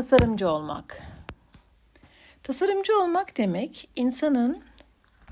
Tasarımcı 0.00 0.48
olmak. 0.48 1.02
Tasarımcı 2.42 2.98
olmak 3.02 3.36
demek 3.36 3.88
insanın 3.96 4.62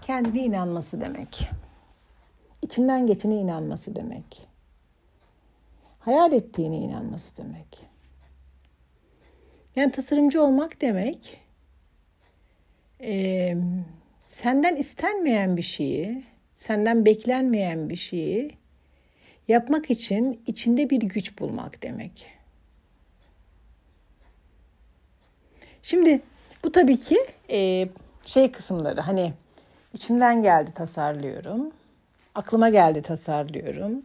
kendine 0.02 0.44
inanması 0.44 1.00
demek. 1.00 1.50
İçinden 2.62 3.06
geçene 3.06 3.36
inanması 3.36 3.96
demek. 3.96 4.46
Hayal 5.98 6.32
ettiğine 6.32 6.76
inanması 6.76 7.36
demek. 7.36 7.86
Yani 9.76 9.92
tasarımcı 9.92 10.42
olmak 10.42 10.80
demek 10.80 11.40
e, 13.00 13.54
senden 14.28 14.76
istenmeyen 14.76 15.56
bir 15.56 15.62
şeyi, 15.62 16.24
senden 16.56 17.04
beklenmeyen 17.04 17.88
bir 17.88 17.96
şeyi 17.96 18.56
yapmak 19.48 19.90
için 19.90 20.42
içinde 20.46 20.90
bir 20.90 21.00
güç 21.00 21.38
bulmak 21.38 21.82
demek. 21.82 22.37
Şimdi 25.82 26.22
bu 26.64 26.72
tabii 26.72 27.00
ki 27.00 27.18
e, 27.50 27.88
şey 28.24 28.52
kısımları 28.52 29.00
hani 29.00 29.32
içimden 29.94 30.42
geldi 30.42 30.72
tasarlıyorum. 30.74 31.70
Aklıma 32.34 32.68
geldi 32.68 33.02
tasarlıyorum. 33.02 34.02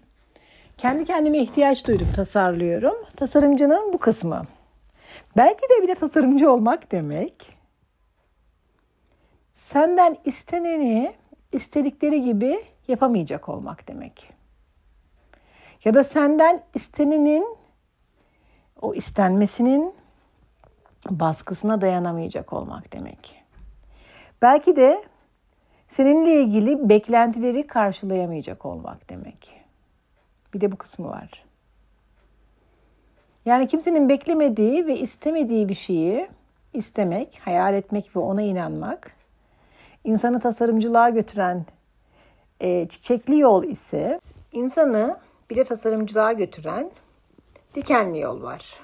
Kendi 0.78 1.06
kendime 1.06 1.38
ihtiyaç 1.38 1.88
duydum 1.88 2.08
tasarlıyorum. 2.16 2.96
Tasarımcının 3.16 3.94
bu 3.94 3.98
kısmı. 3.98 4.44
Belki 5.38 5.62
de 5.62 5.84
bir 5.84 5.88
de 5.88 5.96
tasarımcı 5.96 6.52
olmak 6.52 6.92
demek. 6.92 7.58
Senden 9.54 10.18
isteneni 10.26 11.14
istedikleri 11.52 12.22
gibi 12.22 12.60
yapamayacak 12.88 13.50
olmak 13.50 13.88
demek. 13.88 14.30
Ya 15.86 15.94
da 15.94 16.04
senden 16.04 16.64
istenenin 16.76 17.58
o 18.82 18.94
istenmesinin 18.94 19.94
baskısına 21.10 21.82
dayanamayacak 21.82 22.54
olmak 22.54 22.94
demek. 22.94 23.44
Belki 24.42 24.76
de 24.76 25.04
seninle 25.88 26.42
ilgili 26.42 26.90
beklentileri 26.90 27.68
karşılayamayacak 27.68 28.66
olmak 28.66 29.10
demek. 29.10 29.62
Bir 30.54 30.62
de 30.62 30.72
bu 30.72 30.76
kısmı 30.76 31.10
var. 31.10 31.44
Yani 33.46 33.68
kimsenin 33.68 34.10
beklemediği 34.10 34.88
ve 34.88 34.98
istemediği 34.98 35.70
bir 35.70 35.74
şeyi 35.74 36.28
istemek, 36.74 37.40
hayal 37.44 37.74
etmek 37.74 38.16
ve 38.16 38.20
ona 38.20 38.42
inanmak, 38.42 39.16
insanı 40.04 40.40
tasarımcılığa 40.40 41.10
götüren 41.10 41.66
e, 42.60 42.88
çiçekli 42.88 43.40
yol 43.40 43.64
ise 43.64 44.20
insanı 44.52 45.18
bir 45.50 45.56
de 45.56 45.64
tasarımcılığa 45.64 46.34
götüren 46.34 46.92
dikenli 47.76 48.20
yol 48.20 48.42
var. 48.42 48.80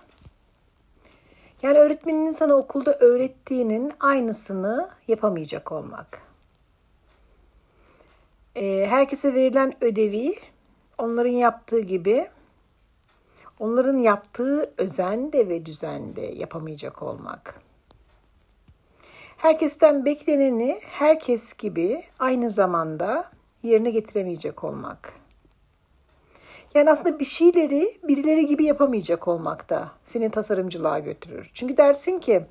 Yani 1.63 1.77
öğretmenin 1.77 2.31
sana 2.31 2.53
okulda 2.53 2.97
öğrettiğinin 2.99 3.93
aynısını 3.99 4.89
yapamayacak 5.07 5.71
olmak. 5.71 6.21
Ee, 8.55 8.85
herkese 8.89 9.33
verilen 9.33 9.83
ödevi 9.83 10.35
onların 10.97 11.31
yaptığı 11.31 11.79
gibi 11.79 12.29
onların 13.59 13.97
yaptığı 13.97 14.73
özende 14.77 15.49
ve 15.49 15.65
düzende 15.65 16.21
yapamayacak 16.21 17.03
olmak. 17.03 17.61
Herkesten 19.37 20.05
bekleneni 20.05 20.79
herkes 20.81 21.53
gibi 21.53 22.03
aynı 22.19 22.49
zamanda 22.49 23.31
yerine 23.63 23.89
getiremeyecek 23.89 24.63
olmak. 24.63 25.18
Yani 26.75 26.91
aslında 26.91 27.19
bir 27.19 27.25
şeyleri 27.25 27.99
birileri 28.03 28.45
gibi 28.45 28.65
yapamayacak 28.65 29.27
olmak 29.27 29.69
da 29.69 29.91
seni 30.05 30.31
tasarımcılığa 30.31 30.99
götürür. 30.99 31.51
Çünkü 31.53 31.77
dersin 31.77 32.19
ki 32.19 32.45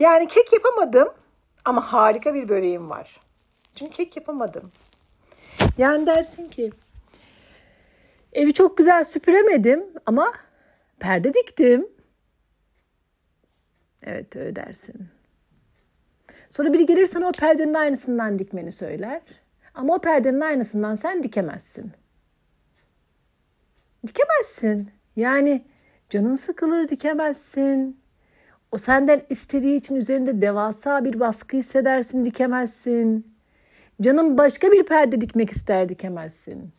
yani 0.00 0.28
kek 0.28 0.52
yapamadım 0.52 1.08
ama 1.64 1.92
harika 1.92 2.34
bir 2.34 2.48
böreğim 2.48 2.90
var. 2.90 3.20
Çünkü 3.74 3.92
kek 3.92 4.16
yapamadım. 4.16 4.72
Yani 5.78 6.06
dersin 6.06 6.48
ki 6.48 6.72
evi 8.32 8.52
çok 8.52 8.78
güzel 8.78 9.04
süpüremedim 9.04 9.84
ama 10.06 10.32
perde 11.00 11.34
diktim. 11.34 11.88
Evet 14.02 14.36
öyle 14.36 14.56
dersin. 14.56 15.08
Sonra 16.50 16.72
biri 16.72 16.86
gelir 16.86 17.06
sana 17.06 17.28
o 17.28 17.32
perdenin 17.32 17.74
aynısından 17.74 18.38
dikmeni 18.38 18.72
söyler. 18.72 19.20
Ama 19.74 19.94
o 19.94 19.98
perdenin 19.98 20.40
aynısından 20.40 20.94
sen 20.94 21.22
dikemezsin. 21.22 21.92
Dikemezsin. 24.06 24.90
Yani 25.16 25.64
canın 26.10 26.34
sıkılır 26.34 26.88
dikemezsin. 26.88 28.00
O 28.72 28.78
senden 28.78 29.22
istediği 29.30 29.76
için 29.76 29.94
üzerinde 29.94 30.40
devasa 30.40 31.04
bir 31.04 31.20
baskı 31.20 31.56
hissedersin 31.56 32.24
dikemezsin. 32.24 33.36
Canın 34.00 34.38
başka 34.38 34.72
bir 34.72 34.86
perde 34.86 35.20
dikmek 35.20 35.50
ister 35.50 35.88
dikemezsin. 35.88 36.72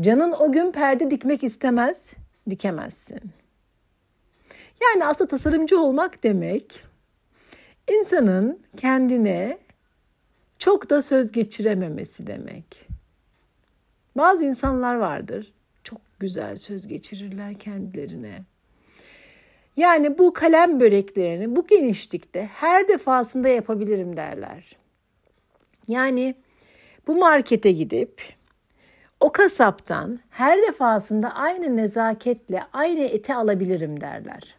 Canın 0.00 0.32
o 0.32 0.52
gün 0.52 0.72
perde 0.72 1.10
dikmek 1.10 1.44
istemez 1.44 2.12
dikemezsin. 2.50 3.20
Yani 4.82 5.04
aslında 5.04 5.30
tasarımcı 5.30 5.80
olmak 5.80 6.22
demek 6.22 6.84
insanın 8.00 8.62
kendine 8.76 9.58
çok 10.58 10.90
da 10.90 11.02
söz 11.02 11.32
geçirememesi 11.32 12.26
demek. 12.26 12.88
Bazı 14.16 14.44
insanlar 14.44 14.94
vardır 14.94 15.52
güzel 16.20 16.56
söz 16.56 16.86
geçirirler 16.86 17.54
kendilerine. 17.54 18.42
Yani 19.76 20.18
bu 20.18 20.32
kalem 20.32 20.80
böreklerini 20.80 21.56
bu 21.56 21.66
genişlikte 21.66 22.50
her 22.54 22.88
defasında 22.88 23.48
yapabilirim 23.48 24.16
derler. 24.16 24.76
Yani 25.88 26.34
bu 27.06 27.14
markete 27.14 27.72
gidip 27.72 28.22
o 29.20 29.32
kasaptan 29.32 30.20
her 30.30 30.62
defasında 30.62 31.34
aynı 31.34 31.76
nezaketle 31.76 32.62
aynı 32.72 33.00
eti 33.00 33.34
alabilirim 33.34 34.00
derler. 34.00 34.56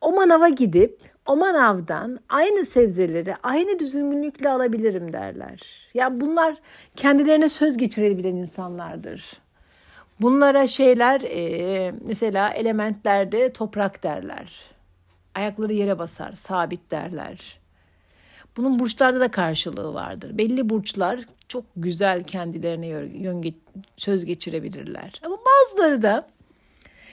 O 0.00 0.12
manava 0.12 0.48
gidip 0.48 1.00
o 1.26 1.36
manavdan 1.36 2.18
aynı 2.28 2.64
sebzeleri 2.64 3.34
aynı 3.42 3.78
düzgünlükle 3.78 4.48
alabilirim 4.48 5.12
derler. 5.12 5.88
Yani 5.94 6.20
bunlar 6.20 6.56
kendilerine 6.96 7.48
söz 7.48 7.76
geçirebilen 7.76 8.36
insanlardır. 8.36 9.40
Bunlara 10.20 10.68
şeyler 10.68 11.20
e, 11.20 11.94
mesela 12.06 12.50
elementlerde 12.50 13.52
toprak 13.52 14.02
derler. 14.02 14.52
Ayakları 15.34 15.72
yere 15.72 15.98
basar, 15.98 16.32
sabit 16.32 16.90
derler. 16.90 17.58
Bunun 18.56 18.78
burçlarda 18.78 19.20
da 19.20 19.30
karşılığı 19.30 19.94
vardır. 19.94 20.38
Belli 20.38 20.68
burçlar 20.68 21.20
çok 21.48 21.64
güzel 21.76 22.24
kendilerine 22.24 22.86
yön 22.86 23.54
söz 23.96 24.24
geçirebilirler. 24.24 25.20
Ama 25.24 25.36
bazıları 25.36 26.02
da 26.02 26.28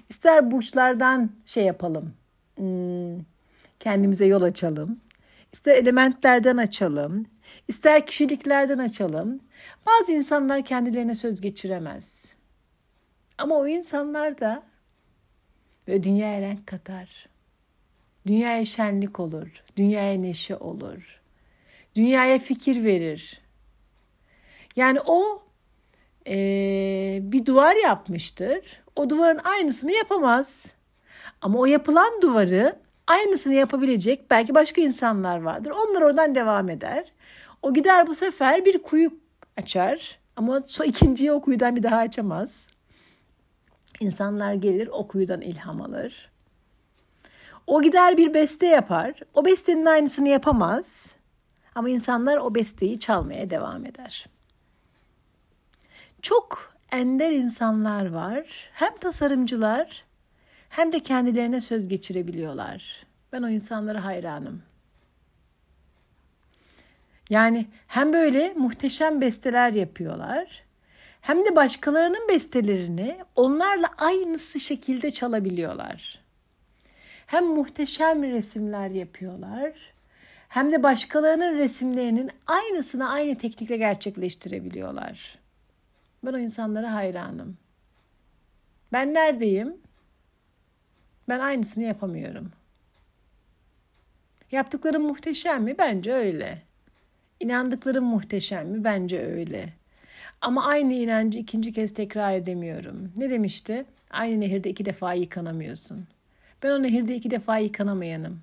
ister 0.10 0.52
burçlardan 0.52 1.32
şey 1.46 1.64
yapalım, 1.64 2.14
hmm, 2.56 3.20
kendimize 3.80 4.26
yol 4.26 4.42
açalım, 4.42 5.00
ister 5.54 5.78
elementlerden 5.78 6.58
açalım, 6.58 7.26
ister 7.68 8.06
kişiliklerden 8.06 8.78
açalım. 8.78 9.40
Bazı 9.86 10.12
insanlar 10.12 10.66
kendilerine 10.66 11.16
söz 11.16 11.42
geçiremez. 11.42 12.35
Ama 13.38 13.56
o 13.56 13.68
insanlar 13.68 14.40
da 14.40 14.64
ve 15.88 16.04
dünyaya 16.04 16.42
renk 16.42 16.68
katar. 16.68 17.30
Dünyaya 18.28 18.66
şenlik 18.66 19.20
olur. 19.20 19.48
Dünyaya 19.78 20.18
neşe 20.20 20.56
olur. 20.56 21.22
Dünyaya 21.96 22.40
fikir 22.40 22.84
verir. 22.84 23.42
Yani 24.76 25.00
o 25.06 25.44
e, 26.28 27.20
bir 27.22 27.46
duvar 27.46 27.76
yapmıştır. 27.76 28.82
O 28.96 29.10
duvarın 29.10 29.42
aynısını 29.44 29.92
yapamaz. 29.92 30.66
Ama 31.42 31.60
o 31.60 31.66
yapılan 31.66 32.22
duvarı 32.22 32.76
aynısını 33.08 33.54
yapabilecek 33.54 34.32
belki 34.32 34.56
başka 34.56 34.82
insanlar 34.82 35.42
vardır. 35.42 35.72
Onlar 35.72 36.02
oradan 36.02 36.36
devam 36.36 36.70
eder. 36.70 37.12
O 37.62 37.74
gider 37.74 38.08
bu 38.08 38.16
sefer 38.16 38.66
bir 38.66 38.84
kuyu 38.84 39.12
açar. 39.58 40.20
Ama 40.36 40.62
so 40.62 40.84
ikinciyi 40.84 41.32
o 41.32 41.42
kuyudan 41.42 41.76
bir 41.76 41.84
daha 41.84 41.98
açamaz. 41.98 42.75
İnsanlar 44.00 44.54
gelir 44.54 44.90
o 44.92 45.08
kuyudan 45.08 45.42
ilham 45.42 45.82
alır. 45.82 46.30
O 47.68 47.82
gider 47.82 48.18
bir 48.18 48.34
beste 48.34 48.68
yapar. 48.68 49.14
O 49.34 49.46
bestenin 49.46 49.86
aynısını 49.86 50.28
yapamaz. 50.28 51.16
Ama 51.76 51.90
insanlar 51.90 52.38
o 52.38 52.56
besteyi 52.56 53.00
çalmaya 53.00 53.50
devam 53.50 53.86
eder. 53.86 54.26
Çok 56.22 56.74
ender 56.92 57.32
insanlar 57.32 58.12
var. 58.12 58.70
Hem 58.74 58.98
tasarımcılar 58.98 60.06
hem 60.70 60.94
de 60.94 61.00
kendilerine 61.00 61.62
söz 61.62 61.88
geçirebiliyorlar. 61.88 63.06
Ben 63.34 63.42
o 63.42 63.50
insanlara 63.50 64.04
hayranım. 64.04 64.62
Yani 67.30 67.68
hem 67.88 68.14
böyle 68.14 68.54
muhteşem 68.54 69.22
besteler 69.22 69.74
yapıyorlar 69.74 70.65
hem 71.26 71.46
de 71.46 71.56
başkalarının 71.56 72.28
bestelerini 72.28 73.18
onlarla 73.36 73.90
aynısı 73.98 74.60
şekilde 74.60 75.12
çalabiliyorlar. 75.12 76.20
hem 77.26 77.46
muhteşem 77.46 78.24
resimler 78.24 78.90
yapıyorlar 78.90 79.94
hem 80.48 80.72
de 80.72 80.84
başkalarının 80.84 81.58
resimlerinin 81.58 82.32
aynısını 82.48 83.10
aynı 83.10 83.38
teknikle 83.38 83.78
gerçekleştirebiliyorlar. 83.78 85.40
Ben 86.24 86.34
o 86.34 86.38
insanlara 86.38 86.94
hayranım. 86.94 87.58
Ben 88.94 89.14
neredeyim? 89.14 89.78
Ben 91.30 91.40
aynısını 91.40 91.84
yapamıyorum. 91.84 92.52
Yaptıklarım 94.52 95.04
muhteşem 95.04 95.64
mi? 95.64 95.78
Bence 95.78 96.14
öyle. 96.14 96.62
İnandıklarım 97.40 98.06
muhteşem 98.06 98.68
mi? 98.68 98.84
Bence 98.84 99.26
öyle. 99.26 99.85
Ama 100.46 100.66
aynı 100.66 100.94
inancı 100.94 101.40
ikinci 101.40 101.74
kez 101.74 101.94
tekrar 101.94 102.34
edemiyorum. 102.34 103.12
Ne 103.18 103.30
demişti? 103.30 103.86
Aynı 104.10 104.40
nehirde 104.40 104.70
iki 104.70 104.86
defa 104.86 105.14
yıkanamıyorsun. 105.14 106.08
Ben 106.64 106.72
o 106.72 106.84
nehirde 106.84 107.16
iki 107.16 107.32
defa 107.32 107.58
yıkanamayanım. 107.58 108.42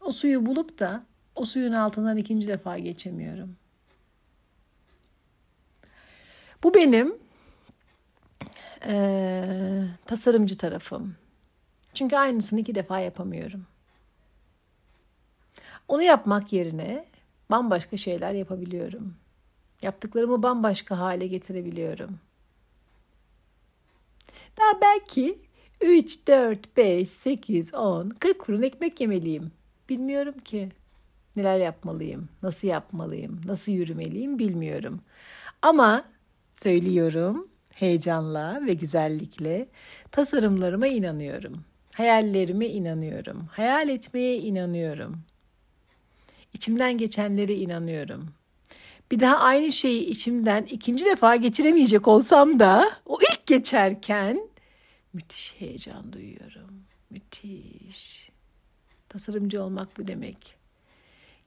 O 0.00 0.12
suyu 0.12 0.46
bulup 0.46 0.78
da 0.78 1.04
o 1.34 1.44
suyun 1.44 1.72
altından 1.72 2.16
ikinci 2.16 2.48
defa 2.48 2.78
geçemiyorum. 2.78 3.56
Bu 6.62 6.74
benim 6.74 7.14
e, 8.86 9.84
tasarımcı 10.06 10.58
tarafım. 10.58 11.16
Çünkü 11.94 12.16
aynısını 12.16 12.60
iki 12.60 12.74
defa 12.74 13.00
yapamıyorum. 13.00 13.66
Onu 15.88 16.02
yapmak 16.02 16.52
yerine 16.52 17.04
bambaşka 17.50 17.96
şeyler 17.96 18.32
yapabiliyorum. 18.32 19.14
Yaptıklarımı 19.82 20.42
bambaşka 20.42 20.98
hale 20.98 21.26
getirebiliyorum. 21.26 22.18
Daha 24.58 24.80
belki 24.80 25.38
3, 25.80 26.26
4, 26.26 26.76
5, 26.76 27.08
8, 27.08 27.74
10, 27.74 28.08
40 28.08 28.38
kurun 28.38 28.62
ekmek 28.62 29.00
yemeliyim. 29.00 29.52
Bilmiyorum 29.88 30.34
ki. 30.44 30.68
Neler 31.36 31.58
yapmalıyım, 31.58 32.28
nasıl 32.42 32.68
yapmalıyım, 32.68 33.40
nasıl 33.44 33.72
yürümeliyim 33.72 34.38
bilmiyorum. 34.38 35.00
Ama 35.62 36.04
söylüyorum 36.54 37.48
heyecanla 37.70 38.66
ve 38.66 38.72
güzellikle 38.72 39.68
tasarımlarıma 40.10 40.86
inanıyorum. 40.86 41.64
Hayallerime 41.92 42.66
inanıyorum. 42.66 43.46
Hayal 43.52 43.88
etmeye 43.88 44.36
inanıyorum. 44.36 45.20
İçimden 46.54 46.98
geçenlere 46.98 47.54
inanıyorum. 47.54 48.26
Bir 49.10 49.20
daha 49.20 49.36
aynı 49.36 49.72
şeyi 49.72 50.06
içimden 50.06 50.64
ikinci 50.64 51.04
defa 51.04 51.36
geçiremeyecek 51.36 52.08
olsam 52.08 52.60
da 52.60 52.90
o 53.06 53.18
ilk 53.32 53.46
geçerken 53.46 54.48
müthiş 55.12 55.54
heyecan 55.58 56.12
duyuyorum. 56.12 56.84
Müthiş. 57.10 58.30
Tasarımcı 59.08 59.62
olmak 59.62 59.98
bu 59.98 60.08
demek. 60.08 60.54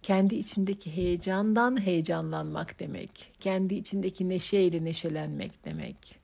Kendi 0.03 0.35
içindeki 0.35 0.95
heyecandan 0.95 1.81
heyecanlanmak 1.81 2.79
demek. 2.79 3.31
Kendi 3.39 3.75
içindeki 3.75 4.29
neşeyle 4.29 4.83
neşelenmek 4.83 5.65
demek. 5.65 6.15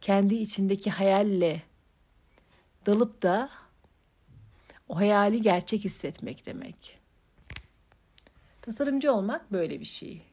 Kendi 0.00 0.34
içindeki 0.34 0.90
hayalle 0.90 1.62
dalıp 2.86 3.22
da 3.22 3.50
o 4.88 4.96
hayali 4.96 5.42
gerçek 5.42 5.84
hissetmek 5.84 6.46
demek. 6.46 6.98
Tasarımcı 8.62 9.12
olmak 9.12 9.52
böyle 9.52 9.80
bir 9.80 9.84
şey. 9.84 10.31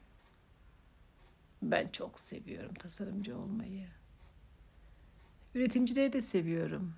Ben 1.62 1.88
çok 1.88 2.20
seviyorum 2.20 2.74
tasarımcı 2.74 3.38
olmayı. 3.38 3.88
Üretimcileri 5.56 6.14
de 6.14 6.22
seviyorum. 6.22 6.94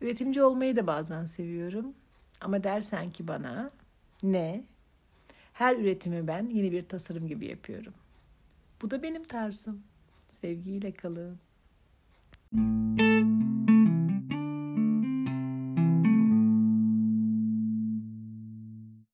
Üretimci 0.00 0.42
olmayı 0.42 0.76
da 0.76 0.86
bazen 0.86 1.24
seviyorum. 1.24 1.94
Ama 2.40 2.64
dersen 2.64 3.10
ki 3.10 3.28
bana 3.28 3.70
ne? 4.22 4.64
Her 5.52 5.76
üretimi 5.76 6.26
ben 6.26 6.48
yeni 6.48 6.72
bir 6.72 6.82
tasarım 6.82 7.28
gibi 7.28 7.46
yapıyorum. 7.46 7.94
Bu 8.82 8.90
da 8.90 9.02
benim 9.02 9.24
tarzım. 9.24 9.82
Sevgiyle 10.28 10.92
kalın. 10.92 11.38